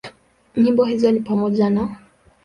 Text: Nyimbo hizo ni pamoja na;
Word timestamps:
Nyimbo 0.57 0.83
hizo 0.85 1.11
ni 1.11 1.19
pamoja 1.19 1.69
na; 1.69 1.95